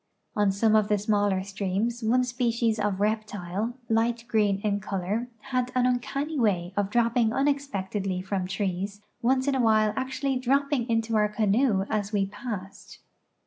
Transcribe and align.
On 0.35 0.51
some 0.51 0.75
of 0.75 0.87
the 0.87 0.97
smaller 0.97 1.43
streams 1.43 2.01
one 2.03 2.23
species 2.23 2.79
of 2.79 2.99
reptile, 2.99 3.77
light 3.87 4.25
green 4.27 4.57
in 4.61 4.79
color, 4.79 5.29
had 5.51 5.71
an 5.75 5.85
uncanny 5.85 6.39
way 6.39 6.73
of 6.75 6.89
dropping 6.89 7.31
unexpectedly 7.31 8.19
from 8.23 8.47
trees, 8.47 9.01
once 9.21 9.47
in 9.47 9.53
awhile 9.53 9.93
actually 9.95 10.37
dropping 10.39 10.89
into 10.89 11.15
our 11.15 11.29
canoe 11.29 11.85
as 11.87 12.11
we 12.11 12.25
passed. 12.25 12.97